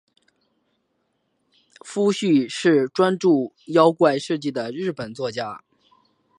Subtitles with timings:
[1.85, 5.63] 夫婿是专注妖怪事迹的日本作家。